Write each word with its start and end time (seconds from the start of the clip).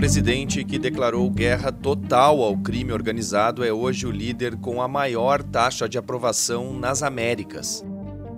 presidente 0.00 0.64
que 0.64 0.78
declarou 0.78 1.28
guerra 1.28 1.70
total 1.70 2.42
ao 2.42 2.56
crime 2.56 2.90
organizado 2.90 3.62
é 3.62 3.70
hoje 3.70 4.06
o 4.06 4.10
líder 4.10 4.56
com 4.56 4.80
a 4.80 4.88
maior 4.88 5.42
taxa 5.42 5.86
de 5.86 5.98
aprovação 5.98 6.72
nas 6.72 7.02
Américas. 7.02 7.84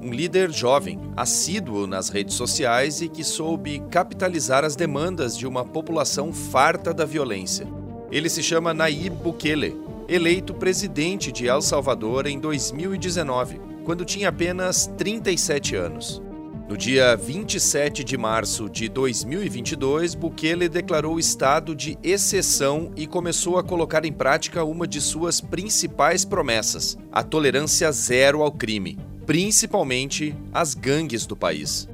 Um 0.03 0.11
líder 0.11 0.51
jovem, 0.51 0.99
assíduo 1.17 1.87
nas 1.87 2.09
redes 2.09 2.35
sociais 2.35 3.01
e 3.01 3.09
que 3.09 3.23
soube 3.23 3.81
capitalizar 3.93 4.65
as 4.65 4.75
demandas 4.75 5.39
de 5.39 5.47
uma 5.47 5.65
população 5.65 6.33
farta 6.33 6.93
da 6.93 7.05
violência. 7.05 7.65
Ele 8.11 8.29
se 8.29 8.43
chama 8.43 8.75
Nayib 8.75 9.15
Bukele, 9.23 9.81
eleito 10.09 10.55
presidente 10.55 11.31
de 11.31 11.47
El 11.47 11.63
Salvador 11.63 12.27
em 12.27 12.41
2019, 12.41 13.61
quando 13.85 14.05
tinha 14.05 14.31
apenas 14.31 14.89
37 14.99 15.77
anos. 15.77 16.21
No 16.69 16.77
dia 16.77 17.17
27 17.17 18.05
de 18.05 18.17
março 18.17 18.71
de 18.71 18.89
2022, 18.89 20.15
Bukele 20.15 20.69
declarou 20.69 21.19
estado 21.19 21.75
de 21.75 21.99
exceção 22.03 22.93
e 22.97 23.07
começou 23.07 23.59
a 23.59 23.63
colocar 23.63 24.05
em 24.05 24.13
prática 24.13 24.65
uma 24.65 24.87
de 24.87 25.01
suas 25.01 25.41
principais 25.41 26.25
promessas: 26.25 26.97
a 27.11 27.23
tolerância 27.23 27.91
zero 27.91 28.43
ao 28.43 28.53
crime, 28.53 28.99
principalmente 29.27 30.35
as 30.53 30.75
gangues 30.75 31.27
do 31.27 31.37
país. 31.37 31.89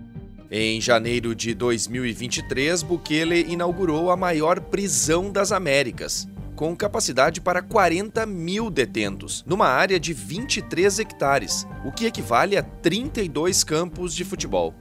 Em 0.50 0.80
janeiro 0.80 1.34
de 1.34 1.54
2023, 1.54 2.82
Bukele 2.82 3.52
inaugurou 3.52 4.10
a 4.10 4.16
maior 4.16 4.60
prisão 4.60 5.30
das 5.30 5.50
Américas, 5.50 6.28
com 6.58 6.74
capacidade 6.74 7.40
para 7.40 7.62
40 7.62 8.26
mil 8.26 8.68
detentos, 8.68 9.44
numa 9.46 9.68
área 9.68 10.00
de 10.00 10.12
23 10.12 10.98
hectares, 10.98 11.64
o 11.84 11.92
que 11.92 12.04
equivale 12.04 12.56
a 12.56 12.64
32 12.64 13.62
campos 13.62 14.12
de 14.12 14.24
futebol. 14.24 14.74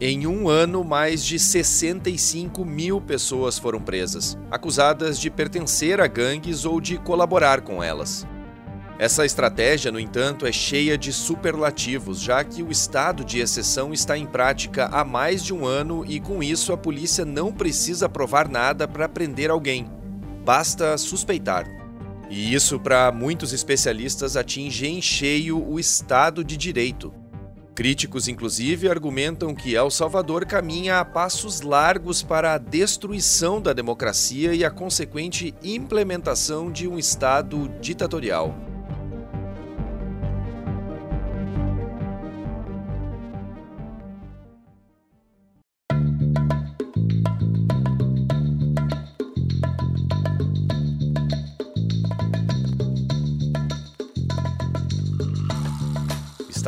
Em 0.00 0.24
um 0.28 0.48
ano, 0.48 0.84
mais 0.84 1.24
de 1.24 1.36
65 1.36 2.64
mil 2.64 3.00
pessoas 3.00 3.58
foram 3.58 3.80
presas, 3.80 4.38
acusadas 4.52 5.18
de 5.18 5.28
pertencer 5.30 6.00
a 6.00 6.06
gangues 6.06 6.64
ou 6.64 6.80
de 6.80 6.96
colaborar 6.96 7.62
com 7.62 7.82
elas. 7.82 8.24
Essa 8.96 9.26
estratégia, 9.26 9.90
no 9.90 9.98
entanto, 9.98 10.46
é 10.46 10.52
cheia 10.52 10.96
de 10.96 11.12
superlativos, 11.12 12.20
já 12.20 12.44
que 12.44 12.62
o 12.62 12.70
estado 12.70 13.24
de 13.24 13.40
exceção 13.40 13.92
está 13.92 14.16
em 14.16 14.26
prática 14.26 14.86
há 14.92 15.04
mais 15.04 15.42
de 15.42 15.52
um 15.52 15.66
ano 15.66 16.04
e, 16.06 16.20
com 16.20 16.40
isso, 16.40 16.72
a 16.72 16.76
polícia 16.76 17.24
não 17.24 17.52
precisa 17.52 18.08
provar 18.08 18.48
nada 18.48 18.86
para 18.86 19.08
prender 19.08 19.50
alguém 19.50 19.90
basta 20.50 20.98
suspeitar. 20.98 21.64
E 22.28 22.52
isso, 22.52 22.80
para 22.80 23.12
muitos 23.12 23.52
especialistas, 23.52 24.36
atinge 24.36 24.84
em 24.84 25.00
cheio 25.00 25.64
o 25.64 25.78
Estado 25.78 26.42
de 26.42 26.56
Direito. 26.56 27.14
Críticos, 27.72 28.26
inclusive, 28.26 28.88
argumentam 28.88 29.54
que 29.54 29.76
El 29.76 29.92
Salvador 29.92 30.44
caminha 30.44 30.98
a 30.98 31.04
passos 31.04 31.60
largos 31.60 32.20
para 32.20 32.54
a 32.54 32.58
destruição 32.58 33.62
da 33.62 33.72
democracia 33.72 34.52
e 34.52 34.64
a 34.64 34.72
consequente 34.72 35.54
implementação 35.62 36.68
de 36.68 36.88
um 36.88 36.98
Estado 36.98 37.70
ditatorial. 37.80 38.69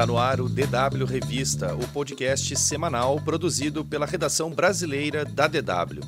Está 0.02 0.12
no 0.12 0.18
ar 0.18 0.40
o 0.40 0.48
DW 0.48 1.04
Revista, 1.06 1.76
o 1.76 1.86
podcast 1.86 2.56
semanal 2.56 3.20
produzido 3.20 3.84
pela 3.84 4.04
redação 4.04 4.50
brasileira 4.50 5.24
da 5.24 5.46
DW. 5.46 6.00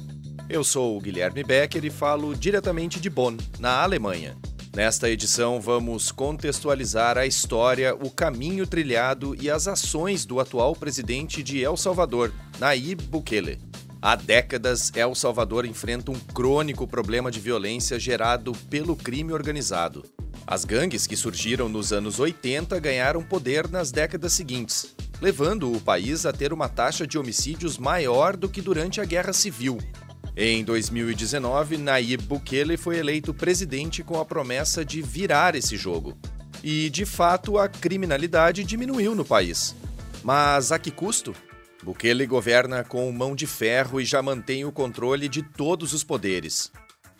Eu 0.48 0.64
sou 0.64 0.96
o 0.96 1.00
Guilherme 1.00 1.44
Becker 1.44 1.84
e 1.84 1.90
falo 1.90 2.34
diretamente 2.34 2.98
de 2.98 3.08
Bonn, 3.08 3.36
na 3.60 3.84
Alemanha. 3.84 4.36
Nesta 4.74 5.08
edição, 5.08 5.60
vamos 5.60 6.10
contextualizar 6.10 7.16
a 7.16 7.24
história, 7.24 7.94
o 7.94 8.10
caminho 8.10 8.66
trilhado 8.66 9.36
e 9.40 9.48
as 9.48 9.68
ações 9.68 10.26
do 10.26 10.40
atual 10.40 10.74
presidente 10.74 11.40
de 11.40 11.62
El 11.62 11.76
Salvador, 11.76 12.32
Nayib 12.58 13.00
Bukele. 13.00 13.60
Há 14.02 14.16
décadas, 14.16 14.90
El 14.96 15.14
Salvador 15.14 15.64
enfrenta 15.64 16.10
um 16.10 16.18
crônico 16.18 16.84
problema 16.84 17.30
de 17.30 17.38
violência 17.38 17.96
gerado 18.00 18.50
pelo 18.68 18.96
crime 18.96 19.32
organizado. 19.32 20.02
As 20.46 20.64
gangues 20.66 21.06
que 21.06 21.16
surgiram 21.16 21.70
nos 21.70 21.90
anos 21.90 22.20
80 22.20 22.78
ganharam 22.78 23.22
poder 23.22 23.66
nas 23.68 23.90
décadas 23.90 24.34
seguintes, 24.34 24.94
levando 25.20 25.72
o 25.72 25.80
país 25.80 26.26
a 26.26 26.32
ter 26.34 26.52
uma 26.52 26.68
taxa 26.68 27.06
de 27.06 27.16
homicídios 27.16 27.78
maior 27.78 28.36
do 28.36 28.46
que 28.46 28.60
durante 28.60 29.00
a 29.00 29.04
Guerra 29.06 29.32
Civil. 29.32 29.78
Em 30.36 30.62
2019, 30.62 31.78
Nayib 31.78 32.24
Bukele 32.24 32.76
foi 32.76 32.98
eleito 32.98 33.32
presidente 33.32 34.02
com 34.02 34.20
a 34.20 34.24
promessa 34.24 34.84
de 34.84 35.00
virar 35.00 35.54
esse 35.54 35.78
jogo. 35.78 36.14
E, 36.62 36.90
de 36.90 37.06
fato, 37.06 37.56
a 37.56 37.66
criminalidade 37.66 38.64
diminuiu 38.64 39.14
no 39.14 39.24
país. 39.24 39.74
Mas 40.22 40.72
a 40.72 40.78
que 40.78 40.90
custo? 40.90 41.34
Bukele 41.82 42.26
governa 42.26 42.84
com 42.84 43.10
mão 43.12 43.34
de 43.34 43.46
ferro 43.46 44.00
e 44.00 44.04
já 44.04 44.20
mantém 44.20 44.64
o 44.64 44.72
controle 44.72 45.28
de 45.28 45.42
todos 45.42 45.92
os 45.92 46.04
poderes. 46.04 46.70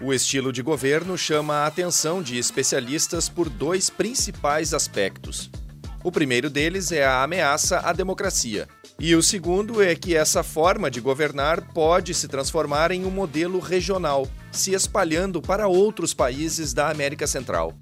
O 0.03 0.12
estilo 0.12 0.53
de 0.53 0.60
governo 0.60 1.16
chama 1.16 1.55
a 1.55 1.66
atenção 1.66 2.21
de 2.21 2.37
especialistas 2.37 3.28
por 3.28 3.49
dois 3.49 3.88
principais 3.88 4.75
aspectos. 4.75 5.49
O 6.03 6.10
primeiro 6.10 6.50
deles 6.50 6.91
é 6.91 7.05
a 7.05 7.22
ameaça 7.22 7.78
à 7.78 7.93
democracia, 7.93 8.69
e 8.99 9.15
o 9.15 9.22
segundo 9.22 9.81
é 9.81 9.94
que 9.94 10.16
essa 10.16 10.43
forma 10.43 10.91
de 10.91 11.00
governar 11.00 11.72
pode 11.72 12.12
se 12.12 12.27
transformar 12.27 12.91
em 12.91 13.04
um 13.06 13.10
modelo 13.10 13.60
regional, 13.60 14.28
se 14.50 14.75
espalhando 14.75 15.41
para 15.41 15.69
outros 15.69 16.12
países 16.12 16.75
da 16.75 16.91
América 16.91 17.27
Central. 17.27 17.72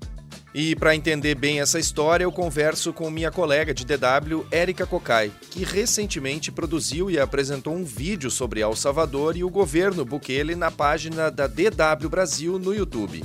E 0.54 0.76
para 0.76 0.94
entender 0.94 1.34
bem 1.34 1.60
essa 1.60 1.78
história, 1.78 2.24
eu 2.24 2.32
converso 2.32 2.92
com 2.92 3.10
minha 3.10 3.30
colega 3.30 3.72
de 3.72 3.86
DW, 3.86 4.44
Érica 4.50 4.86
Cocai, 4.86 5.32
que 5.50 5.64
recentemente 5.64 6.52
produziu 6.52 7.10
e 7.10 7.18
apresentou 7.18 7.74
um 7.74 7.84
vídeo 7.84 8.30
sobre 8.30 8.60
El 8.60 8.76
Salvador 8.76 9.34
e 9.34 9.42
o 9.42 9.48
governo 9.48 10.04
Bukele 10.04 10.54
na 10.54 10.70
página 10.70 11.30
da 11.30 11.46
DW 11.46 12.08
Brasil 12.10 12.58
no 12.58 12.74
YouTube. 12.74 13.24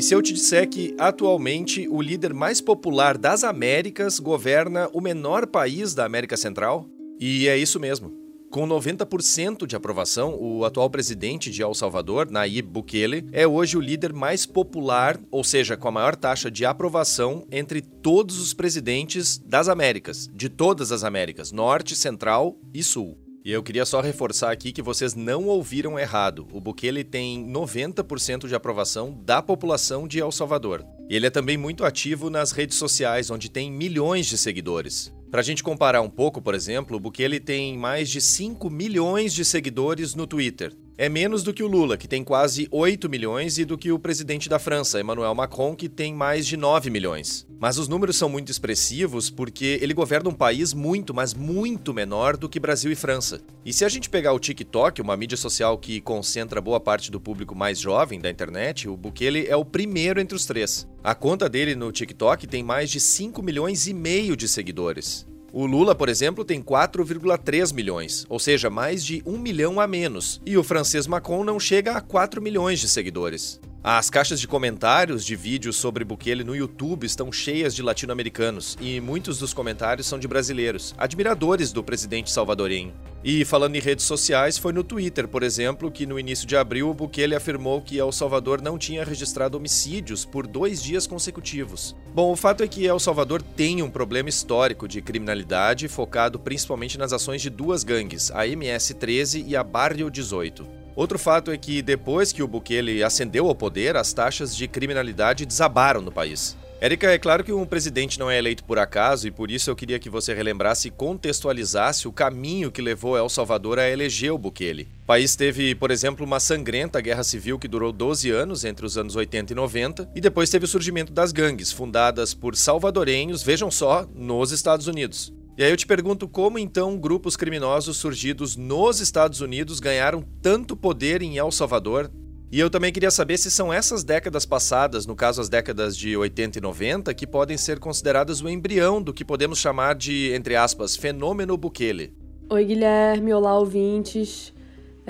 E 0.00 0.02
se 0.02 0.14
eu 0.14 0.22
te 0.22 0.32
disser 0.32 0.66
que, 0.66 0.94
atualmente, 0.98 1.86
o 1.86 2.00
líder 2.00 2.32
mais 2.32 2.58
popular 2.58 3.18
das 3.18 3.44
Américas 3.44 4.18
governa 4.18 4.88
o 4.94 5.00
menor 5.02 5.46
país 5.46 5.92
da 5.92 6.06
América 6.06 6.38
Central? 6.38 6.88
E 7.20 7.46
é 7.46 7.58
isso 7.58 7.78
mesmo. 7.78 8.10
Com 8.50 8.66
90% 8.66 9.66
de 9.66 9.76
aprovação, 9.76 10.38
o 10.40 10.64
atual 10.64 10.88
presidente 10.88 11.50
de 11.50 11.60
El 11.60 11.74
Salvador, 11.74 12.30
Nayib 12.30 12.66
Bukele, 12.66 13.26
é 13.30 13.46
hoje 13.46 13.76
o 13.76 13.80
líder 13.82 14.14
mais 14.14 14.46
popular, 14.46 15.20
ou 15.30 15.44
seja, 15.44 15.76
com 15.76 15.88
a 15.88 15.92
maior 15.92 16.16
taxa 16.16 16.50
de 16.50 16.64
aprovação 16.64 17.46
entre 17.52 17.82
todos 17.82 18.40
os 18.40 18.54
presidentes 18.54 19.36
das 19.36 19.68
Américas, 19.68 20.30
de 20.32 20.48
todas 20.48 20.92
as 20.92 21.04
Américas, 21.04 21.52
Norte, 21.52 21.94
Central 21.94 22.56
e 22.72 22.82
Sul. 22.82 23.18
E 23.42 23.50
eu 23.52 23.62
queria 23.62 23.86
só 23.86 24.02
reforçar 24.02 24.52
aqui 24.52 24.70
que 24.70 24.82
vocês 24.82 25.14
não 25.14 25.46
ouviram 25.46 25.98
errado. 25.98 26.46
O 26.52 26.60
Bukele 26.60 27.02
tem 27.02 27.42
90% 27.50 28.46
de 28.46 28.54
aprovação 28.54 29.18
da 29.24 29.40
população 29.40 30.06
de 30.06 30.18
El 30.18 30.30
Salvador. 30.30 30.84
Ele 31.08 31.26
é 31.26 31.30
também 31.30 31.56
muito 31.56 31.84
ativo 31.84 32.28
nas 32.28 32.52
redes 32.52 32.76
sociais, 32.76 33.30
onde 33.30 33.48
tem 33.48 33.72
milhões 33.72 34.26
de 34.26 34.36
seguidores. 34.36 35.10
Para 35.30 35.40
a 35.40 35.44
gente 35.44 35.62
comparar 35.62 36.02
um 36.02 36.10
pouco, 36.10 36.42
por 36.42 36.54
exemplo, 36.54 36.98
o 36.98 37.00
Bukele 37.00 37.40
tem 37.40 37.78
mais 37.78 38.10
de 38.10 38.20
5 38.20 38.68
milhões 38.68 39.32
de 39.32 39.44
seguidores 39.44 40.14
no 40.14 40.26
Twitter. 40.26 40.76
É 41.00 41.08
menos 41.08 41.42
do 41.42 41.54
que 41.54 41.62
o 41.62 41.66
Lula, 41.66 41.96
que 41.96 42.06
tem 42.06 42.22
quase 42.22 42.68
8 42.70 43.08
milhões, 43.08 43.56
e 43.56 43.64
do 43.64 43.78
que 43.78 43.90
o 43.90 43.98
presidente 43.98 44.50
da 44.50 44.58
França, 44.58 45.00
Emmanuel 45.00 45.34
Macron, 45.34 45.74
que 45.74 45.88
tem 45.88 46.12
mais 46.12 46.46
de 46.46 46.58
9 46.58 46.90
milhões. 46.90 47.46
Mas 47.58 47.78
os 47.78 47.88
números 47.88 48.18
são 48.18 48.28
muito 48.28 48.52
expressivos 48.52 49.30
porque 49.30 49.78
ele 49.80 49.94
governa 49.94 50.28
um 50.28 50.34
país 50.34 50.74
muito, 50.74 51.14
mas 51.14 51.32
muito 51.32 51.94
menor 51.94 52.36
do 52.36 52.50
que 52.50 52.60
Brasil 52.60 52.92
e 52.92 52.94
França. 52.94 53.40
E 53.64 53.72
se 53.72 53.82
a 53.82 53.88
gente 53.88 54.10
pegar 54.10 54.34
o 54.34 54.38
TikTok, 54.38 55.00
uma 55.00 55.16
mídia 55.16 55.38
social 55.38 55.78
que 55.78 56.02
concentra 56.02 56.60
boa 56.60 56.78
parte 56.78 57.10
do 57.10 57.18
público 57.18 57.54
mais 57.54 57.78
jovem 57.78 58.20
da 58.20 58.28
internet, 58.28 58.86
o 58.86 58.94
Bukele 58.94 59.46
é 59.46 59.56
o 59.56 59.64
primeiro 59.64 60.20
entre 60.20 60.36
os 60.36 60.44
três. 60.44 60.86
A 61.02 61.14
conta 61.14 61.48
dele 61.48 61.74
no 61.74 61.90
TikTok 61.90 62.46
tem 62.46 62.62
mais 62.62 62.90
de 62.90 63.00
5 63.00 63.42
milhões 63.42 63.86
e 63.86 63.94
meio 63.94 64.36
de 64.36 64.46
seguidores. 64.46 65.26
O 65.52 65.66
Lula, 65.66 65.96
por 65.96 66.08
exemplo, 66.08 66.44
tem 66.44 66.62
4,3 66.62 67.74
milhões, 67.74 68.24
ou 68.28 68.38
seja, 68.38 68.70
mais 68.70 69.04
de 69.04 69.20
um 69.26 69.36
milhão 69.36 69.80
a 69.80 69.86
menos, 69.86 70.40
e 70.46 70.56
o 70.56 70.62
francês 70.62 71.08
Macron 71.08 71.42
não 71.42 71.58
chega 71.58 71.92
a 71.92 72.00
4 72.00 72.40
milhões 72.40 72.78
de 72.78 72.88
seguidores. 72.88 73.60
As 73.82 74.10
caixas 74.10 74.38
de 74.38 74.46
comentários 74.46 75.24
de 75.24 75.34
vídeos 75.34 75.74
sobre 75.74 76.04
Bukele 76.04 76.44
no 76.44 76.54
YouTube 76.54 77.06
estão 77.06 77.32
cheias 77.32 77.74
de 77.74 77.82
latino-americanos 77.82 78.76
e 78.78 79.00
muitos 79.00 79.38
dos 79.38 79.54
comentários 79.54 80.06
são 80.06 80.18
de 80.18 80.28
brasileiros, 80.28 80.94
admiradores 80.98 81.72
do 81.72 81.82
presidente 81.82 82.30
salvadorenho. 82.30 82.92
E 83.24 83.42
falando 83.42 83.76
em 83.76 83.80
redes 83.80 84.04
sociais, 84.04 84.58
foi 84.58 84.74
no 84.74 84.84
Twitter, 84.84 85.26
por 85.26 85.42
exemplo, 85.42 85.90
que 85.90 86.04
no 86.04 86.18
início 86.18 86.46
de 86.46 86.58
abril 86.58 86.90
o 86.90 86.94
Bukele 86.94 87.34
afirmou 87.34 87.80
que 87.80 87.96
El 87.96 88.12
Salvador 88.12 88.60
não 88.60 88.76
tinha 88.76 89.02
registrado 89.02 89.56
homicídios 89.56 90.26
por 90.26 90.46
dois 90.46 90.82
dias 90.82 91.06
consecutivos. 91.06 91.96
Bom, 92.14 92.30
o 92.30 92.36
fato 92.36 92.62
é 92.62 92.68
que 92.68 92.84
El 92.84 92.98
Salvador 92.98 93.40
tem 93.40 93.80
um 93.80 93.88
problema 93.88 94.28
histórico 94.28 94.86
de 94.86 95.00
criminalidade 95.00 95.88
focado 95.88 96.38
principalmente 96.38 96.98
nas 96.98 97.14
ações 97.14 97.40
de 97.40 97.48
duas 97.48 97.82
gangues, 97.82 98.30
a 98.30 98.46
MS-13 98.46 99.42
e 99.46 99.56
a 99.56 99.64
Barrio 99.64 100.10
18. 100.10 100.79
Outro 100.94 101.18
fato 101.18 101.50
é 101.50 101.56
que 101.56 101.82
depois 101.82 102.32
que 102.32 102.42
o 102.42 102.48
Bukele 102.48 103.02
ascendeu 103.02 103.46
ao 103.46 103.54
poder, 103.54 103.96
as 103.96 104.12
taxas 104.12 104.54
de 104.54 104.66
criminalidade 104.68 105.46
desabaram 105.46 106.00
no 106.00 106.12
país. 106.12 106.56
Érica, 106.82 107.10
é 107.12 107.18
claro 107.18 107.44
que 107.44 107.52
um 107.52 107.66
presidente 107.66 108.18
não 108.18 108.30
é 108.30 108.38
eleito 108.38 108.64
por 108.64 108.78
acaso 108.78 109.28
e 109.28 109.30
por 109.30 109.50
isso 109.50 109.68
eu 109.68 109.76
queria 109.76 109.98
que 109.98 110.08
você 110.08 110.32
relembrasse 110.32 110.88
e 110.88 110.90
contextualizasse 110.90 112.08
o 112.08 112.12
caminho 112.12 112.72
que 112.72 112.80
levou 112.80 113.18
El 113.18 113.28
Salvador 113.28 113.78
a 113.78 113.86
eleger 113.86 114.32
o 114.32 114.38
Bukele. 114.38 114.88
O 115.02 115.06
país 115.06 115.36
teve, 115.36 115.74
por 115.74 115.90
exemplo, 115.90 116.24
uma 116.24 116.40
sangrenta 116.40 116.98
guerra 117.02 117.22
civil 117.22 117.58
que 117.58 117.68
durou 117.68 117.92
12 117.92 118.30
anos, 118.30 118.64
entre 118.64 118.86
os 118.86 118.96
anos 118.96 119.14
80 119.14 119.52
e 119.52 119.56
90, 119.56 120.10
e 120.14 120.22
depois 120.22 120.48
teve 120.48 120.64
o 120.64 120.68
surgimento 120.68 121.12
das 121.12 121.32
gangues, 121.32 121.70
fundadas 121.70 122.32
por 122.32 122.56
salvadorenhos, 122.56 123.42
vejam 123.42 123.70
só, 123.70 124.08
nos 124.14 124.50
Estados 124.50 124.86
Unidos. 124.86 125.30
E 125.58 125.64
aí 125.64 125.70
eu 125.70 125.76
te 125.76 125.86
pergunto 125.86 126.28
como 126.28 126.58
então 126.58 126.96
grupos 126.96 127.36
criminosos 127.36 127.96
surgidos 127.96 128.56
nos 128.56 129.00
Estados 129.00 129.40
Unidos 129.40 129.80
ganharam 129.80 130.24
tanto 130.40 130.76
poder 130.76 131.22
em 131.22 131.36
El 131.36 131.50
Salvador? 131.50 132.10
E 132.52 132.58
eu 132.58 132.68
também 132.68 132.92
queria 132.92 133.10
saber 133.10 133.38
se 133.38 133.50
são 133.50 133.72
essas 133.72 134.02
décadas 134.02 134.44
passadas, 134.44 135.06
no 135.06 135.14
caso 135.14 135.40
as 135.40 135.48
décadas 135.48 135.96
de 135.96 136.16
80 136.16 136.58
e 136.58 136.60
90, 136.60 137.14
que 137.14 137.26
podem 137.26 137.56
ser 137.56 137.78
consideradas 137.78 138.40
o 138.40 138.48
embrião 138.48 139.00
do 139.00 139.12
que 139.12 139.24
podemos 139.24 139.58
chamar 139.58 139.94
de, 139.94 140.32
entre 140.32 140.56
aspas, 140.56 140.96
fenômeno 140.96 141.56
Bukele. 141.56 142.12
Oi, 142.48 142.64
Guilherme, 142.64 143.32
olá, 143.32 143.56
ouvintes. 143.56 144.52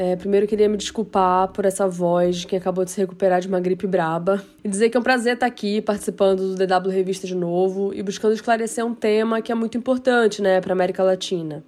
É, 0.02 0.16
primeiro 0.16 0.46
queria 0.46 0.66
me 0.66 0.78
desculpar 0.78 1.48
por 1.48 1.66
essa 1.66 1.86
voz 1.86 2.38
de 2.38 2.46
quem 2.46 2.58
acabou 2.58 2.86
de 2.86 2.90
se 2.90 2.98
recuperar 2.98 3.38
de 3.38 3.48
uma 3.48 3.60
gripe 3.60 3.86
braba 3.86 4.42
e 4.64 4.66
dizer 4.66 4.88
que 4.88 4.96
é 4.96 5.00
um 5.00 5.02
prazer 5.02 5.34
estar 5.34 5.44
aqui 5.44 5.82
participando 5.82 6.54
do 6.54 6.66
DW 6.66 6.88
Revista 6.88 7.26
de 7.26 7.34
novo 7.34 7.92
e 7.92 8.02
buscando 8.02 8.32
esclarecer 8.32 8.82
um 8.82 8.94
tema 8.94 9.42
que 9.42 9.52
é 9.52 9.54
muito 9.54 9.76
importante, 9.76 10.40
né, 10.40 10.58
para 10.58 10.72
América 10.72 11.02
Latina. 11.02 11.62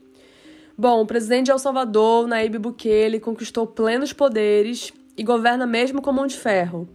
Bom, 0.78 1.02
o 1.02 1.06
presidente 1.06 1.44
de 1.44 1.50
El 1.50 1.58
Salvador, 1.58 2.26
Nayib 2.26 2.56
Bukele, 2.56 3.20
conquistou 3.20 3.66
plenos 3.66 4.14
poderes 4.14 4.94
e 5.14 5.22
governa 5.22 5.66
mesmo 5.66 6.00
com 6.00 6.10
mão 6.10 6.26
de 6.26 6.38
ferro. 6.38 6.88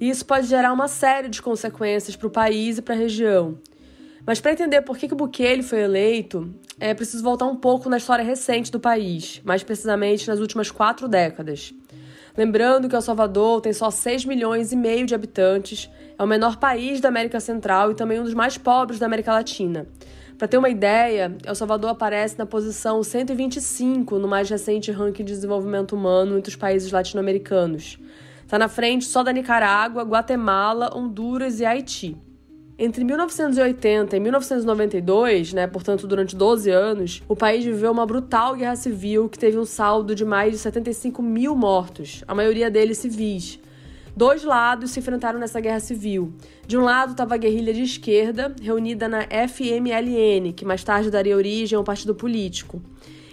E 0.00 0.08
isso 0.08 0.24
pode 0.24 0.46
gerar 0.46 0.72
uma 0.72 0.86
série 0.86 1.28
de 1.28 1.42
consequências 1.42 2.14
para 2.14 2.28
o 2.28 2.30
país 2.30 2.78
e 2.78 2.82
para 2.82 2.94
a 2.94 2.98
região. 2.98 3.58
Mas 4.26 4.40
para 4.40 4.52
entender 4.52 4.80
por 4.82 4.96
que, 4.96 5.06
que 5.06 5.14
Bukele 5.14 5.62
foi 5.62 5.80
eleito, 5.80 6.54
é 6.80 6.94
preciso 6.94 7.22
voltar 7.22 7.44
um 7.44 7.56
pouco 7.56 7.90
na 7.90 7.98
história 7.98 8.24
recente 8.24 8.72
do 8.72 8.80
país, 8.80 9.40
mais 9.44 9.62
precisamente 9.62 10.26
nas 10.26 10.40
últimas 10.40 10.70
quatro 10.70 11.06
décadas. 11.06 11.74
Lembrando 12.36 12.88
que 12.88 12.96
El 12.96 13.02
Salvador 13.02 13.60
tem 13.60 13.72
só 13.72 13.90
6 13.90 14.24
milhões 14.24 14.72
e 14.72 14.76
meio 14.76 15.06
de 15.06 15.14
habitantes, 15.14 15.90
é 16.18 16.22
o 16.22 16.26
menor 16.26 16.56
país 16.56 17.00
da 17.00 17.08
América 17.08 17.38
Central 17.38 17.90
e 17.90 17.94
também 17.94 18.18
um 18.18 18.24
dos 18.24 18.34
mais 18.34 18.56
pobres 18.56 18.98
da 18.98 19.06
América 19.06 19.32
Latina. 19.32 19.86
Para 20.38 20.48
ter 20.48 20.58
uma 20.58 20.68
ideia, 20.68 21.36
El 21.44 21.54
Salvador 21.54 21.90
aparece 21.90 22.36
na 22.38 22.46
posição 22.46 23.02
125 23.02 24.18
no 24.18 24.26
mais 24.26 24.48
recente 24.48 24.90
ranking 24.90 25.24
de 25.24 25.32
desenvolvimento 25.32 25.94
humano 25.94 26.36
entre 26.36 26.50
os 26.50 26.56
países 26.56 26.90
latino-americanos. 26.90 27.98
Está 28.42 28.58
na 28.58 28.68
frente 28.68 29.04
só 29.04 29.22
da 29.22 29.32
Nicarágua, 29.32 30.02
Guatemala, 30.02 30.90
Honduras 30.96 31.60
e 31.60 31.64
Haiti. 31.64 32.16
Entre 32.76 33.04
1980 33.04 34.16
e 34.16 34.20
1992, 34.20 35.52
né, 35.52 35.64
portanto 35.64 36.08
durante 36.08 36.34
12 36.34 36.68
anos, 36.70 37.22
o 37.28 37.36
país 37.36 37.64
viveu 37.64 37.92
uma 37.92 38.04
brutal 38.04 38.56
guerra 38.56 38.74
civil 38.74 39.28
que 39.28 39.38
teve 39.38 39.56
um 39.56 39.64
saldo 39.64 40.12
de 40.12 40.24
mais 40.24 40.50
de 40.50 40.58
75 40.58 41.22
mil 41.22 41.54
mortos, 41.54 42.24
a 42.26 42.34
maioria 42.34 42.68
deles 42.68 42.98
civis. 42.98 43.60
Dois 44.16 44.42
lados 44.42 44.90
se 44.90 44.98
enfrentaram 44.98 45.38
nessa 45.38 45.60
guerra 45.60 45.78
civil. 45.78 46.32
De 46.66 46.76
um 46.76 46.82
lado 46.82 47.12
estava 47.12 47.34
a 47.34 47.38
guerrilha 47.38 47.72
de 47.72 47.82
esquerda, 47.82 48.52
reunida 48.60 49.08
na 49.08 49.22
FMLN, 49.22 50.52
que 50.52 50.64
mais 50.64 50.82
tarde 50.82 51.12
daria 51.12 51.36
origem 51.36 51.76
a 51.76 51.80
um 51.80 51.84
partido 51.84 52.14
político. 52.14 52.82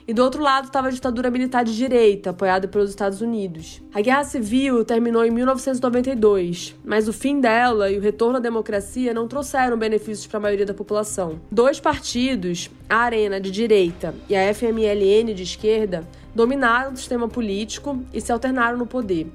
E 0.07 0.13
do 0.13 0.23
outro 0.23 0.41
lado 0.41 0.65
estava 0.65 0.87
a 0.87 0.91
ditadura 0.91 1.29
militar 1.29 1.63
de 1.63 1.75
direita, 1.75 2.31
apoiada 2.31 2.67
pelos 2.67 2.89
Estados 2.89 3.21
Unidos. 3.21 3.81
A 3.93 4.01
Guerra 4.01 4.23
Civil 4.23 4.83
terminou 4.83 5.23
em 5.23 5.31
1992, 5.31 6.75
mas 6.83 7.07
o 7.07 7.13
fim 7.13 7.39
dela 7.39 7.89
e 7.91 7.97
o 7.97 8.01
retorno 8.01 8.37
à 8.37 8.39
democracia 8.39 9.13
não 9.13 9.27
trouxeram 9.27 9.77
benefícios 9.77 10.27
para 10.27 10.37
a 10.37 10.41
maioria 10.41 10.65
da 10.65 10.73
população. 10.73 11.39
Dois 11.51 11.79
partidos, 11.79 12.69
a 12.89 12.97
Arena 12.97 13.39
de 13.39 13.51
direita 13.51 14.15
e 14.27 14.35
a 14.35 14.53
FMLN 14.53 15.33
de 15.33 15.43
esquerda, 15.43 16.07
dominaram 16.33 16.93
o 16.93 16.97
sistema 16.97 17.27
político 17.27 18.01
e 18.13 18.19
se 18.19 18.31
alternaram 18.31 18.77
no 18.77 18.87
poder. 18.87 19.27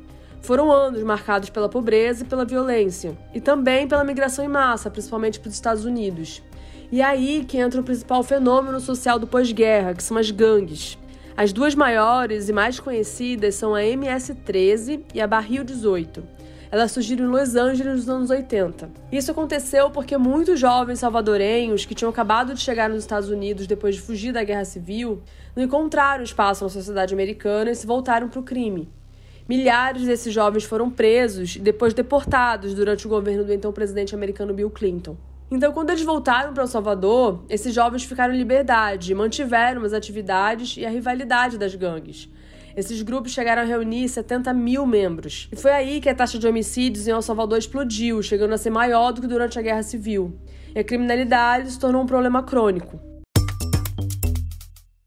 Foram 0.42 0.70
anos 0.70 1.02
marcados 1.02 1.50
pela 1.50 1.68
pobreza 1.68 2.22
e 2.22 2.26
pela 2.26 2.44
violência, 2.44 3.16
e 3.34 3.40
também 3.40 3.88
pela 3.88 4.04
migração 4.04 4.44
em 4.44 4.48
massa, 4.48 4.90
principalmente 4.90 5.40
para 5.40 5.48
os 5.48 5.54
Estados 5.54 5.84
Unidos. 5.84 6.40
E 6.90 7.02
aí 7.02 7.44
que 7.44 7.58
entra 7.58 7.80
o 7.80 7.84
principal 7.84 8.22
fenômeno 8.22 8.78
social 8.78 9.18
do 9.18 9.26
pós-guerra, 9.26 9.94
que 9.94 10.02
são 10.02 10.16
as 10.16 10.30
gangues. 10.30 10.96
As 11.36 11.52
duas 11.52 11.74
maiores 11.74 12.48
e 12.48 12.52
mais 12.52 12.78
conhecidas 12.78 13.56
são 13.56 13.74
a 13.74 13.82
MS-13 13.82 15.02
e 15.12 15.20
a 15.20 15.26
Barril 15.26 15.64
18. 15.64 16.22
Elas 16.70 16.92
surgiram 16.92 17.26
em 17.26 17.28
Los 17.28 17.54
Angeles 17.54 18.06
nos 18.06 18.08
anos 18.08 18.30
80. 18.30 18.88
Isso 19.10 19.30
aconteceu 19.30 19.90
porque 19.90 20.16
muitos 20.16 20.58
jovens 20.58 21.00
salvadorenhos 21.00 21.84
que 21.84 21.94
tinham 21.94 22.10
acabado 22.10 22.54
de 22.54 22.60
chegar 22.60 22.88
nos 22.88 23.00
Estados 23.00 23.28
Unidos 23.28 23.66
depois 23.66 23.94
de 23.96 24.00
fugir 24.00 24.32
da 24.32 24.44
guerra 24.44 24.64
civil 24.64 25.22
não 25.54 25.64
encontraram 25.64 26.24
espaço 26.24 26.64
na 26.64 26.70
sociedade 26.70 27.14
americana 27.14 27.70
e 27.70 27.74
se 27.74 27.86
voltaram 27.86 28.28
para 28.28 28.40
o 28.40 28.44
crime. 28.44 28.88
Milhares 29.48 30.04
desses 30.04 30.32
jovens 30.32 30.64
foram 30.64 30.90
presos 30.90 31.56
e 31.56 31.60
depois 31.60 31.94
deportados 31.94 32.74
durante 32.74 33.06
o 33.06 33.10
governo 33.10 33.44
do 33.44 33.52
então 33.52 33.72
presidente 33.72 34.14
americano 34.14 34.54
Bill 34.54 34.70
Clinton. 34.70 35.16
Então, 35.48 35.72
quando 35.72 35.90
eles 35.90 36.02
voltaram 36.02 36.52
para 36.52 36.66
Salvador, 36.66 37.44
esses 37.48 37.72
jovens 37.72 38.02
ficaram 38.02 38.34
em 38.34 38.38
liberdade 38.38 39.14
mantiveram 39.14 39.84
as 39.84 39.92
atividades 39.92 40.76
e 40.76 40.84
a 40.84 40.90
rivalidade 40.90 41.56
das 41.56 41.74
gangues. 41.74 42.28
Esses 42.76 43.00
grupos 43.00 43.32
chegaram 43.32 43.62
a 43.62 43.64
reunir 43.64 44.08
70 44.08 44.52
mil 44.52 44.84
membros. 44.84 45.48
E 45.52 45.56
foi 45.56 45.70
aí 45.70 46.00
que 46.00 46.08
a 46.08 46.14
taxa 46.14 46.38
de 46.38 46.46
homicídios 46.48 47.06
em 47.06 47.12
El 47.12 47.22
Salvador 47.22 47.58
explodiu, 47.58 48.22
chegando 48.22 48.54
a 48.54 48.58
ser 48.58 48.70
maior 48.70 49.12
do 49.12 49.20
que 49.20 49.26
durante 49.28 49.58
a 49.58 49.62
Guerra 49.62 49.82
Civil. 49.82 50.36
E 50.74 50.80
a 50.80 50.84
criminalidade 50.84 51.70
se 51.70 51.78
tornou 51.78 52.02
um 52.02 52.06
problema 52.06 52.42
crônico. 52.42 53.00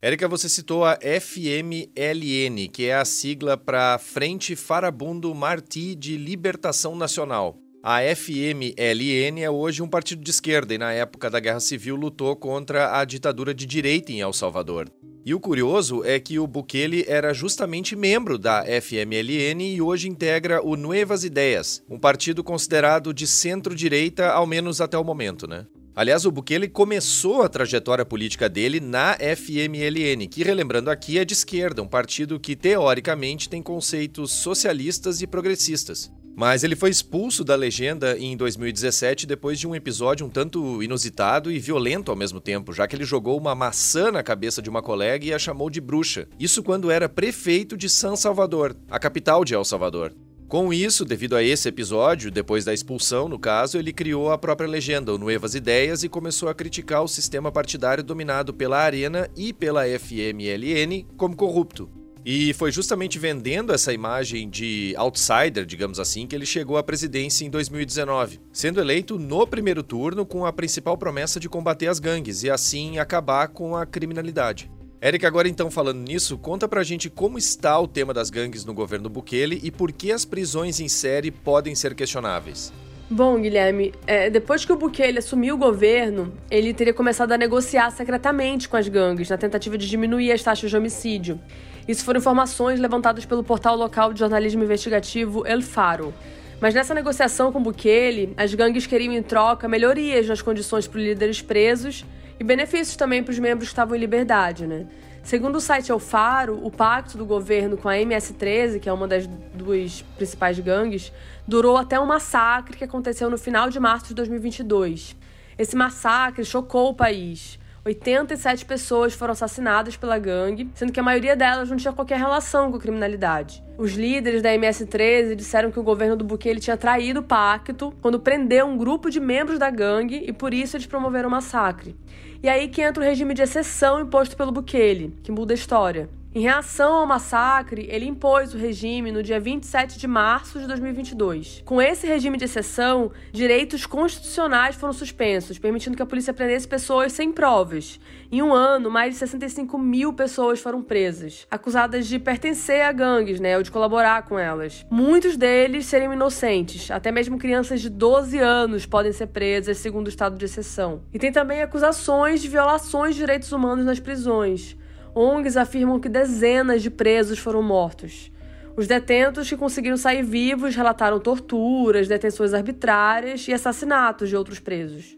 Érica, 0.02 0.28
você 0.30 0.48
citou 0.48 0.86
a 0.86 0.98
FMLN, 1.02 2.70
que 2.70 2.86
é 2.86 2.96
a 2.96 3.04
sigla 3.04 3.58
para 3.58 3.98
Frente 4.00 4.56
Farabundo 4.56 5.36
Martí 5.36 5.94
de 5.94 6.16
Libertação 6.16 6.96
Nacional. 6.96 7.58
A 7.82 8.00
FMLN 8.14 9.42
é 9.42 9.50
hoje 9.50 9.82
um 9.82 9.88
partido 9.88 10.22
de 10.22 10.30
esquerda 10.30 10.74
e, 10.74 10.78
na 10.78 10.92
época 10.92 11.30
da 11.30 11.40
Guerra 11.40 11.62
Civil, 11.62 11.96
lutou 11.96 12.36
contra 12.36 13.00
a 13.00 13.06
ditadura 13.06 13.54
de 13.54 13.66
direita 13.66 14.12
em 14.12 14.20
El 14.20 14.34
Salvador. 14.34 14.92
E 15.26 15.34
o 15.34 15.40
curioso 15.40 16.04
é 16.04 16.20
que 16.20 16.38
o 16.40 16.46
Bukele 16.46 17.06
era 17.08 17.34
justamente 17.34 17.96
membro 17.96 18.38
da 18.38 18.66
FMLN 18.66 19.76
e 19.76 19.82
hoje 19.82 20.10
integra 20.10 20.62
o 20.62 20.76
Nuevas 20.76 21.24
Ideias, 21.24 21.82
um 21.90 21.98
partido 21.98 22.44
considerado 22.44 23.14
de 23.14 23.26
centro-direita, 23.26 24.28
ao 24.28 24.46
menos 24.46 24.82
até 24.82 24.98
o 24.98 25.04
momento, 25.04 25.48
né? 25.48 25.66
Aliás, 25.96 26.26
o 26.26 26.32
Bukele 26.32 26.68
começou 26.68 27.44
a 27.44 27.50
trajetória 27.50 28.06
política 28.06 28.50
dele 28.50 28.82
na 28.82 29.16
FMLN, 29.16 30.28
que, 30.28 30.44
relembrando 30.44 30.92
aqui, 30.92 31.18
é 31.18 31.24
de 31.24 31.34
esquerda, 31.34 31.82
um 31.82 31.88
partido 31.88 32.40
que 32.40 32.58
teoricamente 32.58 33.48
tem 33.48 33.62
conceitos 33.62 34.34
socialistas 34.34 35.22
e 35.22 35.28
progressistas. 35.28 36.12
Mas 36.39 36.63
ele 36.63 36.74
foi 36.74 36.89
expulso 36.89 37.43
da 37.43 37.53
legenda 37.53 38.17
em 38.17 38.38
2017 38.38 39.27
depois 39.27 39.60
de 39.60 39.67
um 39.67 39.75
episódio 39.75 40.25
um 40.25 40.29
tanto 40.29 40.81
inusitado 40.81 41.51
e 41.51 41.60
violento 41.60 42.12
ao 42.12 42.15
mesmo 42.15 42.39
tempo, 42.39 42.72
já 42.72 42.88
que 42.88 42.96
ele 42.96 43.03
jogou 43.03 43.38
uma 43.38 43.53
maçã 43.53 44.10
na 44.10 44.24
cabeça 44.24 44.62
de 44.62 44.69
uma 44.69 44.81
colega 44.81 45.25
e 45.25 45.34
a 45.34 45.38
chamou 45.38 45.69
de 45.69 45.81
bruxa. 45.81 46.29
Isso 46.39 46.63
quando 46.63 46.89
era 46.89 47.10
prefeito 47.10 47.75
de 47.75 47.89
San 47.89 48.15
Salvador, 48.15 48.74
a 48.89 48.98
capital 48.98 49.43
de 49.43 49.53
El 49.53 49.65
Salvador. 49.65 50.15
Com 50.48 50.72
isso, 50.72 51.03
devido 51.03 51.36
a 51.36 51.43
esse 51.43 51.67
episódio, 51.67 52.31
depois 52.31 52.63
da 52.63 52.74
expulsão, 52.74 53.27
no 53.27 53.38
caso, 53.38 53.77
ele 53.77 53.91
criou 53.91 54.31
a 54.31 54.38
própria 54.38 54.69
legenda, 54.69 55.13
o 55.13 55.17
Nuevas 55.17 55.55
Ideias, 55.55 56.03
e 56.03 56.10
começou 56.10 56.48
a 56.48 56.55
criticar 56.55 57.03
o 57.03 57.08
sistema 57.10 57.51
partidário 57.51 58.01
dominado 58.01 58.53
pela 58.53 58.77
Arena 58.77 59.29
e 59.36 59.51
pela 59.51 59.84
FMLN 59.86 61.05
como 61.17 61.36
corrupto. 61.36 62.00
E 62.32 62.54
foi 62.54 62.72
justamente 62.72 63.18
vendendo 63.18 63.74
essa 63.74 63.92
imagem 63.92 64.48
de 64.48 64.94
outsider, 64.96 65.66
digamos 65.66 66.00
assim, 66.00 66.28
que 66.28 66.36
ele 66.36 66.46
chegou 66.46 66.78
à 66.78 66.84
presidência 66.84 67.44
em 67.44 67.50
2019, 67.50 68.40
sendo 68.54 68.80
eleito 68.80 69.18
no 69.18 69.48
primeiro 69.48 69.82
turno 69.82 70.24
com 70.24 70.46
a 70.46 70.54
principal 70.54 70.96
promessa 70.96 71.40
de 71.40 71.50
combater 71.50 71.88
as 71.88 71.98
gangues 71.98 72.44
e 72.44 72.52
assim 72.52 73.00
acabar 73.00 73.48
com 73.48 73.76
a 73.76 73.84
criminalidade. 73.84 74.70
Érica, 75.02 75.28
agora 75.28 75.50
então 75.50 75.72
falando 75.72 76.08
nisso, 76.08 76.38
conta 76.38 76.68
pra 76.68 76.84
gente 76.84 77.10
como 77.10 77.36
está 77.36 77.80
o 77.80 77.88
tema 77.88 78.14
das 78.14 78.30
gangues 78.30 78.64
no 78.64 78.76
governo 78.76 79.10
Bukele 79.10 79.60
e 79.64 79.72
por 79.72 79.92
que 79.92 80.12
as 80.12 80.24
prisões 80.24 80.80
em 80.80 80.88
série 80.88 81.32
podem 81.32 81.74
ser 81.74 81.96
questionáveis. 81.96 82.72
Bom, 83.10 83.42
Guilherme, 83.42 83.92
é, 84.06 84.30
depois 84.30 84.64
que 84.64 84.72
o 84.72 84.76
Bukele 84.76 85.18
assumiu 85.18 85.56
o 85.56 85.58
governo, 85.58 86.32
ele 86.52 86.76
teria 86.76 86.94
começado 86.94 87.32
a 87.32 87.38
negociar 87.40 87.90
secretamente 87.90 88.70
com 88.70 88.78
as 88.78 88.88
gangues, 88.88 89.30
na 89.30 89.38
tentativa 89.38 89.76
de 89.80 89.90
diminuir 89.90 90.32
as 90.32 90.44
taxas 90.44 90.70
de 90.70 90.78
homicídio. 90.78 91.40
Isso 91.89 92.05
foram 92.05 92.19
informações 92.19 92.79
levantadas 92.79 93.25
pelo 93.25 93.43
portal 93.43 93.75
local 93.75 94.13
de 94.13 94.19
jornalismo 94.19 94.63
investigativo 94.63 95.43
El 95.48 95.60
Faro. 95.60 96.13
Mas 96.62 96.75
nessa 96.75 96.93
negociação 96.93 97.51
com 97.51 97.63
Bukele, 97.63 98.31
as 98.38 98.53
gangues 98.53 98.86
queriam 98.86 99.12
em 99.12 99.24
troca 99.24 99.67
melhorias 99.67 100.27
nas 100.27 100.39
condições 100.39 100.88
para 100.88 101.00
os 101.00 101.03
líderes 101.03 101.41
presos 101.41 102.05
e 102.39 102.43
benefícios 102.43 102.96
também 102.96 103.24
para 103.24 103.31
os 103.31 103.39
membros 103.39 103.69
que 103.69 103.74
estavam 103.74 103.96
em 103.96 104.00
liberdade, 104.00 104.67
né? 104.67 104.86
Segundo 105.24 105.55
o 105.55 105.60
site 105.60 105.91
El 105.91 105.98
Faro, 105.98 106.63
o 106.63 106.69
pacto 106.69 107.17
do 107.17 107.25
governo 107.25 107.75
com 107.75 107.89
a 107.89 107.98
MS-13, 107.98 108.79
que 108.79 108.88
é 108.88 108.93
uma 108.93 109.08
das 109.08 109.25
duas 109.55 110.03
principais 110.15 110.60
gangues, 110.60 111.12
durou 111.48 111.75
até 111.75 112.00
um 112.00 112.05
massacre 112.05 112.77
que 112.77 112.84
aconteceu 112.84 113.31
no 113.31 113.38
final 113.38 113.67
de 113.67 113.79
março 113.79 114.10
de 114.10 114.13
2022. 114.13 115.15
Esse 115.58 115.75
massacre 115.75 116.46
chocou 116.46 116.91
o 116.91 116.93
país. 116.93 117.59
87 117.86 118.66
pessoas 118.66 119.14
foram 119.14 119.32
assassinadas 119.32 119.96
pela 119.96 120.20
gangue, 120.20 120.70
sendo 120.74 120.92
que 120.92 121.00
a 121.00 121.04
maioria 121.04 121.36
delas 121.36 121.70
não 121.70 121.78
tinha 121.78 121.94
qualquer 121.94 122.20
relação 122.20 122.70
com 122.70 122.78
a 122.78 122.80
criminalidade. 122.80 123.64
Os 123.78 123.94
líderes 123.94 124.42
da 124.42 124.54
MS-13 124.54 125.36
disseram 125.36 125.72
que 125.72 125.80
o 125.80 125.84
governo 125.84 126.18
do 126.18 126.26
Bukele 126.26 126.60
tinha 126.60 126.76
traído 126.76 127.22
o 127.22 127.24
pacto 127.24 127.94
quando 128.02 128.20
prendeu 128.20 128.66
um 128.66 128.78
grupo 128.78 129.10
de 129.10 129.20
membros 129.20 129.58
da 129.58 129.70
gangue 129.70 130.24
e 130.28 130.34
por 130.34 130.54
isso 130.54 130.76
eles 130.76 130.88
promoveram 130.88 131.30
o 131.30 131.32
massacre. 131.32 131.96
E 132.44 132.50
aí 132.50 132.68
que 132.68 132.82
entra 132.82 133.02
o 133.02 133.06
regime 133.06 133.34
de 133.34 133.42
exceção 133.42 134.00
imposto 134.00 134.36
pelo 134.36 134.52
Bukele, 134.52 135.18
que 135.24 135.32
muda 135.32 135.54
a 135.54 135.56
história. 135.56 136.10
Em 136.32 136.42
reação 136.42 136.94
ao 136.94 137.08
massacre, 137.08 137.88
ele 137.90 138.06
impôs 138.06 138.54
o 138.54 138.58
regime 138.58 139.12
no 139.12 139.24
dia 139.24 139.40
27 139.40 139.98
de 139.98 140.08
março 140.08 140.60
de 140.60 140.68
2022. 140.68 141.64
Com 141.66 141.82
esse 141.82 142.06
regime 142.06 142.38
de 142.38 142.46
exceção, 142.46 143.12
direitos 143.32 143.88
constitucionais 143.88 144.76
foram 144.76 144.94
suspensos, 144.94 145.58
permitindo 145.58 145.98
que 145.98 146.04
a 146.04 146.06
polícia 146.06 146.32
prendesse 146.32 146.68
pessoas 146.68 147.14
sem 147.14 147.32
provas. 147.32 148.00
Em 148.32 148.44
um 148.44 148.54
ano, 148.54 148.92
mais 148.92 149.14
de 149.14 149.20
65 149.20 149.76
mil 149.80 150.14
pessoas 150.14 150.60
foram 150.60 150.84
presas, 150.84 151.48
acusadas 151.50 152.08
de 152.08 152.20
pertencer 152.20 152.84
a 152.84 152.92
gangues, 152.92 153.40
né, 153.40 153.58
ou 153.58 153.64
de 153.64 153.72
colaborar 153.72 154.22
com 154.22 154.38
elas. 154.38 154.86
Muitos 154.88 155.36
deles 155.36 155.88
seriam 155.88 156.14
inocentes, 156.14 156.92
até 156.92 157.12
mesmo 157.12 157.40
crianças 157.40 157.82
de 157.82 157.90
12 157.90 158.38
anos 158.38 158.86
podem 158.86 159.12
ser 159.12 159.28
presas, 159.28 159.80
segundo 159.80 160.06
o 160.06 160.10
estado 160.10 160.38
de 160.38 160.46
exceção. 160.46 161.02
E 161.12 161.18
tem 161.18 161.32
também 161.32 161.64
acusações 161.64 162.40
de 162.40 162.48
violações 162.48 163.16
de 163.16 163.22
direitos 163.22 163.52
humanos 163.52 163.84
nas 163.84 164.00
prisões. 164.00 164.78
ONGs 165.16 165.58
afirmam 165.58 166.00
que 166.00 166.10
dezenas 166.10 166.82
de 166.82 166.89
presos 166.89 167.39
foram 167.39 167.62
mortos. 167.62 168.32
Os 168.78 168.88
detentos 168.88 169.50
que 169.50 169.58
conseguiram 169.58 169.98
sair 169.98 170.24
vivos 170.24 170.75
relataram 170.75 171.20
torturas, 171.20 172.08
detenções 172.08 172.54
arbitrárias 172.54 173.48
e 173.48 173.54
assassinatos 173.54 174.30
de 174.30 174.36
outros 174.36 174.60
presos. 174.60 175.18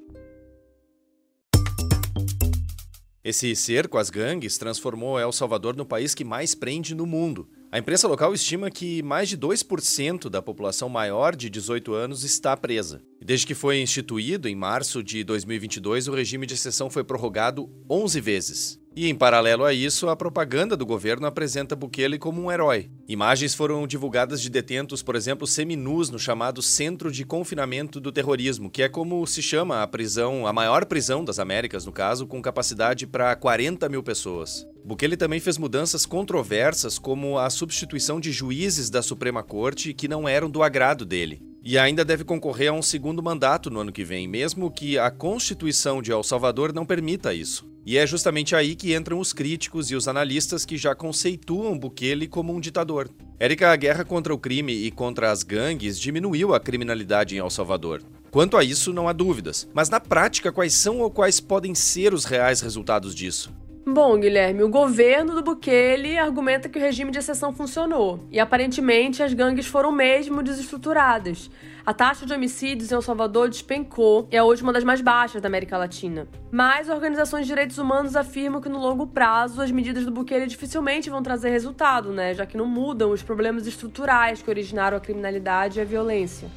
Esse 3.24 3.56
cerco 3.56 4.00
às 4.00 4.10
gangues 4.10 4.58
transformou 4.58 5.20
El 5.20 5.32
Salvador 5.32 5.76
no 5.76 5.86
país 5.86 6.16
que 6.16 6.24
mais 6.24 6.56
prende 6.56 6.96
no 6.96 7.06
mundo. 7.06 7.48
A 7.72 7.78
imprensa 7.78 8.08
local 8.08 8.34
estima 8.34 8.72
que 8.72 9.04
mais 9.04 9.30
de 9.30 9.38
2% 9.38 10.28
da 10.28 10.42
população 10.42 10.90
maior 10.90 11.36
de 11.36 11.48
18 11.48 11.94
anos 11.94 12.24
está 12.24 12.58
presa. 12.58 13.04
Desde 13.24 13.46
que 13.46 13.54
foi 13.54 13.80
instituído 13.80 14.50
em 14.50 14.56
março 14.56 15.04
de 15.04 15.24
2022, 15.24 16.08
o 16.08 16.16
regime 16.16 16.48
de 16.48 16.56
exceção 16.56 16.90
foi 16.90 17.04
prorrogado 17.04 17.70
11 17.88 18.20
vezes. 18.20 18.81
E 18.94 19.08
em 19.08 19.16
paralelo 19.16 19.64
a 19.64 19.74
isso, 19.74 20.10
a 20.10 20.18
propaganda 20.18 20.76
do 20.76 20.86
governo 20.86 21.26
apresenta 21.26 21.78
Bukele 21.78 22.20
como 22.20 22.42
um 22.42 22.52
herói. 22.52 22.90
Imagens 23.08 23.56
foram 23.56 23.88
divulgadas 23.88 24.42
de 24.42 24.50
detentos, 24.50 25.02
por 25.02 25.16
exemplo, 25.16 25.48
seminus 25.48 26.10
no 26.10 26.20
chamado 26.20 26.62
Centro 26.62 27.10
de 27.10 27.24
Confinamento 27.24 28.02
do 28.02 28.12
Terrorismo, 28.12 28.70
que 28.70 28.84
é 28.84 28.90
como 28.90 29.26
se 29.26 29.42
chama 29.42 29.82
a 29.82 29.88
prisão, 29.88 30.46
a 30.46 30.52
maior 30.52 30.86
prisão 30.86 31.24
das 31.24 31.40
Américas, 31.40 31.86
no 31.86 31.92
caso, 31.94 32.28
com 32.28 32.42
capacidade 32.42 33.08
para 33.08 33.34
40 33.34 33.88
mil 33.88 34.04
pessoas. 34.04 34.68
Bukele 34.84 35.16
também 35.16 35.40
fez 35.40 35.58
mudanças 35.58 36.06
controversas, 36.06 37.00
como 37.00 37.40
a 37.40 37.50
substituição 37.50 38.20
de 38.20 38.34
juízes 38.34 38.90
da 38.90 39.02
Suprema 39.02 39.42
Corte 39.42 39.94
que 39.94 40.10
não 40.10 40.28
eram 40.28 40.50
do 40.50 40.62
agrado 40.62 41.06
dele. 41.06 41.51
E 41.64 41.78
ainda 41.78 42.04
deve 42.04 42.24
concorrer 42.24 42.70
a 42.70 42.74
um 42.74 42.82
segundo 42.82 43.22
mandato 43.22 43.70
no 43.70 43.80
ano 43.80 43.92
que 43.92 44.04
vem, 44.04 44.28
mesmo 44.28 44.72
que 44.72 44.98
a 44.98 45.12
Constituição 45.12 46.02
de 46.02 46.12
El 46.12 46.24
Salvador 46.24 46.74
não 46.74 46.86
permita 46.86 47.36
isso. 47.36 47.70
E 47.86 47.98
é 47.98 48.08
justamente 48.08 48.56
aí 48.56 48.76
que 48.76 48.96
entram 48.96 49.20
os 49.20 49.32
críticos 49.32 49.92
e 49.92 49.96
os 49.96 50.08
analistas 50.08 50.66
que 50.66 50.76
já 50.76 50.96
conceituam 50.96 51.78
Bukele 51.78 52.28
como 52.28 52.52
um 52.52 52.60
ditador. 52.60 53.10
Érica, 53.40 53.72
a 53.72 53.76
guerra 53.76 54.04
contra 54.04 54.34
o 54.34 54.40
crime 54.40 54.74
e 54.74 54.90
contra 54.90 55.32
as 55.32 55.44
gangues 55.44 56.00
diminuiu 56.00 56.54
a 56.54 56.60
criminalidade 56.60 57.36
em 57.36 57.40
El 57.40 57.50
Salvador. 57.50 58.02
Quanto 58.32 58.58
a 58.58 58.64
isso, 58.64 58.92
não 58.92 59.08
há 59.08 59.14
dúvidas. 59.14 59.68
Mas 59.74 59.90
na 59.90 60.00
prática, 60.00 60.52
quais 60.52 60.74
são 60.74 61.00
ou 61.00 61.12
quais 61.12 61.40
podem 61.40 61.76
ser 61.76 62.14
os 62.14 62.26
reais 62.26 62.62
resultados 62.62 63.14
disso? 63.14 63.54
Bom, 63.84 64.20
Guilherme, 64.20 64.62
o 64.62 64.70
governo 64.70 65.34
do 65.34 65.42
Bukele 65.42 66.16
argumenta 66.16 66.70
que 66.70 66.78
o 66.78 66.82
regime 66.82 67.10
de 67.10 67.18
exceção 67.18 67.52
funcionou 67.52 68.20
e 68.32 68.40
aparentemente 68.40 69.24
as 69.24 69.34
gangues 69.34 69.66
foram 69.66 69.92
mesmo 69.92 70.44
desestruturadas. 70.44 71.50
A 71.84 71.92
taxa 71.92 72.24
de 72.24 72.32
homicídios 72.32 72.92
em 72.92 72.94
El 72.94 73.02
Salvador 73.02 73.50
despencou 73.50 74.28
e 74.32 74.38
é 74.38 74.44
hoje 74.44 74.62
uma 74.62 74.72
das 74.72 74.84
mais 74.84 75.02
baixas 75.02 75.42
da 75.42 75.48
América 75.48 75.80
Latina. 75.80 76.28
Mas 76.52 76.90
organizações 76.90 77.42
de 77.42 77.48
direitos 77.48 77.80
humanos 77.80 78.16
afirmam 78.16 78.62
que 78.62 78.70
no 78.70 78.78
longo 78.78 79.08
prazo 79.08 79.60
as 79.60 79.72
medidas 79.72 80.06
do 80.06 80.12
Bukele 80.12 80.46
dificilmente 80.46 81.10
vão 81.10 81.24
trazer 81.24 81.50
resultado, 81.50 82.12
né, 82.12 82.36
já 82.36 82.46
que 82.46 82.56
não 82.56 82.68
mudam 82.68 83.10
os 83.10 83.24
problemas 83.24 83.66
estruturais 83.66 84.44
que 84.44 84.50
originaram 84.50 84.96
a 84.96 85.02
criminalidade 85.02 85.80
e 85.80 85.82
a 85.82 85.86
violência. 85.86 86.48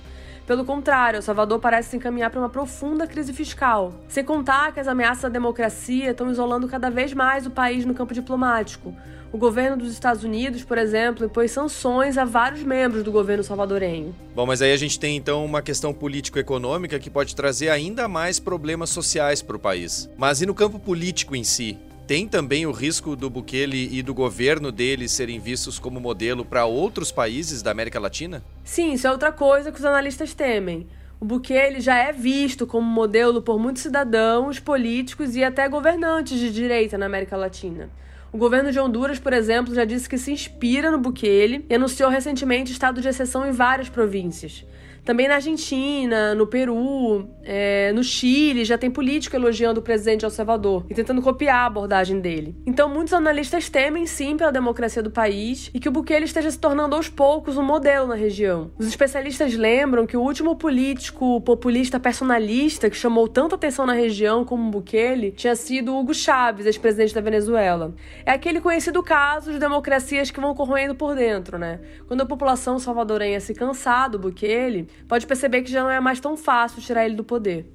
Pelo 0.46 0.62
contrário, 0.62 1.22
Salvador 1.22 1.58
parece 1.58 1.90
se 1.90 1.96
encaminhar 1.96 2.30
para 2.30 2.38
uma 2.38 2.50
profunda 2.50 3.06
crise 3.06 3.32
fiscal. 3.32 3.94
Sem 4.08 4.22
contar 4.22 4.72
que 4.72 4.80
as 4.80 4.86
ameaças 4.86 5.24
à 5.24 5.28
democracia 5.30 6.10
estão 6.10 6.30
isolando 6.30 6.68
cada 6.68 6.90
vez 6.90 7.14
mais 7.14 7.46
o 7.46 7.50
país 7.50 7.86
no 7.86 7.94
campo 7.94 8.12
diplomático. 8.12 8.94
O 9.32 9.38
governo 9.38 9.78
dos 9.78 9.90
Estados 9.90 10.22
Unidos, 10.22 10.62
por 10.62 10.76
exemplo, 10.76 11.24
impôs 11.24 11.50
sanções 11.50 12.18
a 12.18 12.24
vários 12.24 12.62
membros 12.62 13.02
do 13.02 13.10
governo 13.10 13.42
salvadorenho. 13.42 14.14
Bom, 14.34 14.44
mas 14.44 14.60
aí 14.60 14.72
a 14.72 14.76
gente 14.76 15.00
tem 15.00 15.16
então 15.16 15.44
uma 15.44 15.62
questão 15.62 15.94
político-econômica 15.94 16.98
que 16.98 17.10
pode 17.10 17.34
trazer 17.34 17.70
ainda 17.70 18.06
mais 18.06 18.38
problemas 18.38 18.90
sociais 18.90 19.40
para 19.40 19.56
o 19.56 19.58
país. 19.58 20.10
Mas 20.16 20.42
e 20.42 20.46
no 20.46 20.54
campo 20.54 20.78
político 20.78 21.34
em 21.34 21.42
si? 21.42 21.78
Tem 22.06 22.28
também 22.28 22.66
o 22.66 22.70
risco 22.70 23.16
do 23.16 23.30
Bukele 23.30 23.88
e 23.90 24.02
do 24.02 24.12
governo 24.12 24.70
dele 24.70 25.08
serem 25.08 25.40
vistos 25.40 25.78
como 25.78 25.98
modelo 25.98 26.44
para 26.44 26.66
outros 26.66 27.10
países 27.10 27.62
da 27.62 27.70
América 27.70 27.98
Latina? 27.98 28.44
Sim, 28.62 28.92
isso 28.92 29.06
é 29.06 29.10
outra 29.10 29.32
coisa 29.32 29.72
que 29.72 29.78
os 29.78 29.84
analistas 29.86 30.34
temem. 30.34 30.86
O 31.18 31.24
Bukele 31.24 31.80
já 31.80 31.96
é 31.96 32.12
visto 32.12 32.66
como 32.66 32.86
modelo 32.86 33.40
por 33.40 33.58
muitos 33.58 33.82
cidadãos, 33.82 34.60
políticos 34.60 35.34
e 35.34 35.42
até 35.42 35.66
governantes 35.66 36.38
de 36.38 36.52
direita 36.52 36.98
na 36.98 37.06
América 37.06 37.38
Latina. 37.38 37.88
O 38.30 38.36
governo 38.36 38.70
de 38.70 38.78
Honduras, 38.78 39.18
por 39.18 39.32
exemplo, 39.32 39.74
já 39.74 39.86
disse 39.86 40.06
que 40.06 40.18
se 40.18 40.30
inspira 40.30 40.90
no 40.90 40.98
Bukele 40.98 41.64
e 41.70 41.74
anunciou 41.74 42.10
recentemente 42.10 42.70
estado 42.70 43.00
de 43.00 43.08
exceção 43.08 43.48
em 43.48 43.50
várias 43.50 43.88
províncias. 43.88 44.62
Também 45.04 45.28
na 45.28 45.34
Argentina, 45.34 46.34
no 46.34 46.46
Peru, 46.46 47.28
é, 47.42 47.92
no 47.92 48.02
Chile, 48.02 48.64
já 48.64 48.78
tem 48.78 48.90
político 48.90 49.36
elogiando 49.36 49.80
o 49.80 49.82
presidente 49.82 50.24
El 50.24 50.30
Salvador 50.30 50.86
e 50.88 50.94
tentando 50.94 51.20
copiar 51.20 51.56
a 51.56 51.66
abordagem 51.66 52.20
dele. 52.20 52.56
Então, 52.64 52.88
muitos 52.88 53.12
analistas 53.12 53.68
temem 53.68 54.06
sim 54.06 54.34
pela 54.34 54.50
democracia 54.50 55.02
do 55.02 55.10
país 55.10 55.70
e 55.74 55.78
que 55.78 55.88
o 55.88 55.92
Bukele 55.92 56.24
esteja 56.24 56.50
se 56.50 56.58
tornando 56.58 56.96
aos 56.96 57.10
poucos 57.10 57.58
um 57.58 57.62
modelo 57.62 58.06
na 58.06 58.14
região. 58.14 58.70
Os 58.78 58.86
especialistas 58.86 59.54
lembram 59.54 60.06
que 60.06 60.16
o 60.16 60.22
último 60.22 60.56
político 60.56 61.38
populista 61.42 62.00
personalista 62.00 62.88
que 62.88 62.96
chamou 62.96 63.28
tanta 63.28 63.56
atenção 63.56 63.84
na 63.84 63.92
região 63.92 64.42
como 64.42 64.66
o 64.66 64.70
Bukele 64.70 65.32
tinha 65.32 65.54
sido 65.54 65.94
Hugo 65.94 66.14
Chávez, 66.14 66.66
ex-presidente 66.66 67.14
da 67.14 67.20
Venezuela. 67.20 67.94
É 68.24 68.32
aquele 68.32 68.58
conhecido 68.58 69.02
caso 69.02 69.52
de 69.52 69.58
democracias 69.58 70.30
que 70.30 70.40
vão 70.40 70.54
corroendo 70.54 70.94
por 70.94 71.14
dentro, 71.14 71.58
né? 71.58 71.80
Quando 72.08 72.22
a 72.22 72.26
população 72.26 72.78
salvadorenha 72.78 73.38
se 73.38 73.52
cansar 73.52 74.08
do 74.08 74.18
Bukele, 74.18 74.88
pode 75.08 75.26
perceber 75.26 75.62
que 75.62 75.70
já 75.70 75.82
não 75.82 75.90
é 75.90 76.00
mais 76.00 76.20
tão 76.20 76.36
fácil 76.36 76.82
tirar 76.82 77.04
ele 77.04 77.14
do 77.14 77.24
poder. 77.24 77.70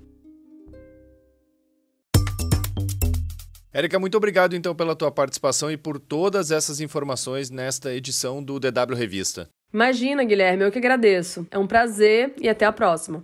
Érica, 3.71 3.99
muito 3.99 4.17
obrigado 4.17 4.55
então 4.55 4.73
pela 4.73 4.95
tua 4.95 5.11
participação 5.11 5.71
e 5.71 5.77
por 5.77 5.99
todas 5.99 6.49
essas 6.49 6.81
informações 6.81 7.51
nesta 7.51 7.93
edição 7.93 8.43
do 8.43 8.59
DW 8.59 8.95
Revista. 8.95 9.47
Imagina, 9.71 10.23
Guilherme, 10.23 10.63
eu 10.63 10.71
que 10.71 10.79
agradeço. 10.79 11.47
É 11.51 11.59
um 11.59 11.67
prazer 11.67 12.33
e 12.41 12.49
até 12.49 12.65
a 12.65 12.71
próxima. 12.71 13.23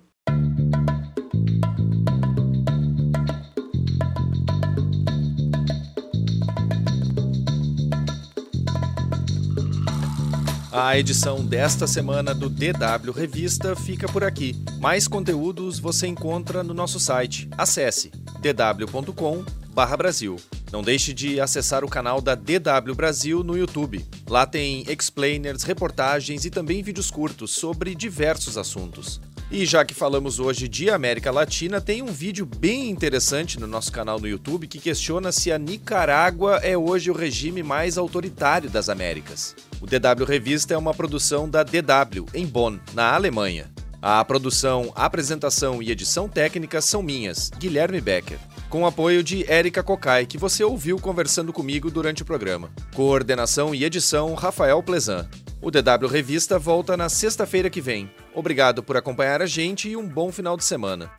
A 10.77 10.99
edição 10.99 11.41
desta 11.41 11.87
semana 11.87 12.35
do 12.35 12.49
DW 12.49 13.13
Revista 13.15 13.77
fica 13.77 14.09
por 14.09 14.25
aqui. 14.25 14.53
Mais 14.77 15.07
conteúdos 15.07 15.79
você 15.79 16.05
encontra 16.05 16.61
no 16.63 16.73
nosso 16.73 16.99
site. 16.99 17.47
Acesse 17.57 18.11
dw.com/brasil. 18.41 20.35
Não 20.73 20.83
deixe 20.83 21.13
de 21.13 21.39
acessar 21.39 21.85
o 21.85 21.89
canal 21.89 22.19
da 22.19 22.35
DW 22.35 22.93
Brasil 22.93 23.41
no 23.41 23.57
YouTube. 23.57 24.05
Lá 24.27 24.45
tem 24.45 24.83
explainers, 24.91 25.63
reportagens 25.63 26.43
e 26.43 26.49
também 26.49 26.83
vídeos 26.83 27.09
curtos 27.09 27.51
sobre 27.51 27.95
diversos 27.95 28.57
assuntos. 28.57 29.21
E 29.51 29.63
já 29.63 29.85
que 29.85 29.93
falamos 29.93 30.39
hoje 30.39 30.67
de 30.67 30.89
América 30.89 31.29
Latina, 31.29 31.79
tem 31.79 32.01
um 32.01 32.11
vídeo 32.11 32.47
bem 32.47 32.89
interessante 32.89 33.59
no 33.59 33.67
nosso 33.67 33.91
canal 33.91 34.19
no 34.19 34.27
YouTube 34.27 34.67
que 34.67 34.79
questiona 34.79 35.31
se 35.31 35.51
a 35.51 35.59
Nicarágua 35.59 36.57
é 36.63 36.75
hoje 36.75 37.11
o 37.11 37.13
regime 37.13 37.61
mais 37.61 37.95
autoritário 37.95 38.69
das 38.71 38.89
Américas. 38.89 39.55
O 39.79 39.85
DW 39.85 40.25
Revista 40.27 40.73
é 40.73 40.77
uma 40.77 40.95
produção 40.95 41.47
da 41.47 41.61
DW, 41.61 42.25
em 42.33 42.45
Bonn, 42.45 42.79
na 42.93 43.13
Alemanha. 43.13 43.71
A 44.01 44.23
produção, 44.25 44.91
apresentação 44.95 45.81
e 45.81 45.91
edição 45.91 46.27
técnica 46.27 46.81
são 46.81 47.03
minhas, 47.03 47.51
Guilherme 47.57 48.01
Becker, 48.01 48.39
com 48.67 48.85
apoio 48.85 49.23
de 49.23 49.49
Érica 49.49 49.83
Cocai, 49.83 50.25
que 50.25 50.37
você 50.37 50.63
ouviu 50.63 50.97
conversando 50.97 51.53
comigo 51.53 51.91
durante 51.91 52.23
o 52.23 52.25
programa. 52.25 52.71
Coordenação 52.95 53.75
e 53.75 53.83
edição, 53.83 54.33
Rafael 54.33 54.81
Plezan. 54.81 55.29
O 55.61 55.69
DW 55.71 56.07
Revista 56.07 56.59
volta 56.59 56.97
na 56.97 57.09
sexta-feira 57.09 57.69
que 57.69 57.81
vem. 57.81 58.09
Obrigado 58.35 58.83
por 58.83 58.97
acompanhar 58.97 59.41
a 59.41 59.45
gente 59.45 59.87
e 59.87 59.95
um 59.95 60.05
bom 60.05 60.29
final 60.29 60.57
de 60.57 60.65
semana. 60.65 61.09